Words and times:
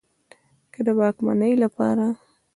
که 0.73 0.79
د 0.85 0.87
واکمنۍ 0.99 1.53
له 1.61 1.67
پاره 1.75 2.07